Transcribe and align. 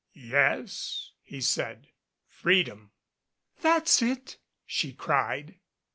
"Yes," 0.15 1.11
he 1.21 1.41
said. 1.41 1.89
"Freedom." 2.25 2.89
"That's 3.61 4.01
it," 4.01 4.37
she 4.65 4.93
cried. 4.93 5.59